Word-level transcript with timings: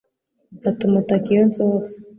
Mfata 0.55 0.81
umutaka 0.89 1.25
iyo 1.33 1.43
nsohotse. 1.49 1.93